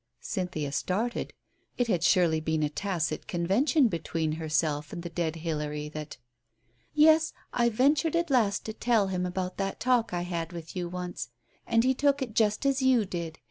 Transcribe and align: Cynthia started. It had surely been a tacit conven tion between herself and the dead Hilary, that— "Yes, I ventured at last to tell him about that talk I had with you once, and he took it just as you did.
Cynthia 0.19 0.71
started. 0.71 1.31
It 1.77 1.85
had 1.85 2.03
surely 2.03 2.39
been 2.39 2.63
a 2.63 2.69
tacit 2.71 3.27
conven 3.27 3.67
tion 3.67 3.87
between 3.87 4.31
herself 4.31 4.91
and 4.91 5.03
the 5.03 5.11
dead 5.11 5.35
Hilary, 5.35 5.89
that— 5.89 6.17
"Yes, 6.95 7.33
I 7.53 7.69
ventured 7.69 8.15
at 8.15 8.31
last 8.31 8.65
to 8.65 8.73
tell 8.73 9.09
him 9.09 9.27
about 9.27 9.57
that 9.57 9.79
talk 9.79 10.11
I 10.11 10.23
had 10.23 10.53
with 10.53 10.75
you 10.75 10.89
once, 10.89 11.29
and 11.67 11.83
he 11.83 11.93
took 11.93 12.19
it 12.23 12.33
just 12.33 12.65
as 12.65 12.81
you 12.81 13.05
did. 13.05 13.37